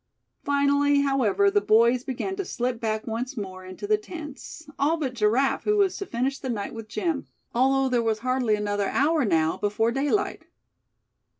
[0.43, 5.13] Finally, however, the boys began to slip back once more into the tents, all but
[5.13, 9.23] Giraffe, who was to finish the night with Jim; although there was hardly another hour
[9.25, 10.45] now before daylight.